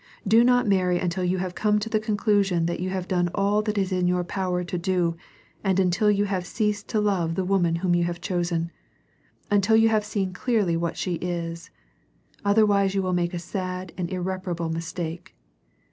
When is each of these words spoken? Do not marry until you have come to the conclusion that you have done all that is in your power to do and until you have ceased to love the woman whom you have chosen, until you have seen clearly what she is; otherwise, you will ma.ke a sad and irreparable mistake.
Do 0.27 0.43
not 0.43 0.67
marry 0.67 0.97
until 0.97 1.23
you 1.23 1.37
have 1.37 1.53
come 1.53 1.77
to 1.77 1.87
the 1.87 1.99
conclusion 1.99 2.65
that 2.65 2.79
you 2.79 2.89
have 2.89 3.07
done 3.07 3.29
all 3.35 3.61
that 3.61 3.77
is 3.77 3.91
in 3.91 4.07
your 4.07 4.23
power 4.23 4.63
to 4.63 4.77
do 4.79 5.15
and 5.63 5.79
until 5.79 6.09
you 6.09 6.25
have 6.25 6.43
ceased 6.47 6.87
to 6.87 6.99
love 6.99 7.35
the 7.35 7.45
woman 7.45 7.75
whom 7.75 7.93
you 7.93 8.03
have 8.05 8.19
chosen, 8.19 8.71
until 9.51 9.75
you 9.75 9.89
have 9.89 10.03
seen 10.03 10.33
clearly 10.33 10.75
what 10.75 10.97
she 10.97 11.19
is; 11.21 11.69
otherwise, 12.43 12.95
you 12.95 13.03
will 13.03 13.13
ma.ke 13.13 13.35
a 13.35 13.37
sad 13.37 13.93
and 13.95 14.09
irreparable 14.11 14.69
mistake. 14.69 15.35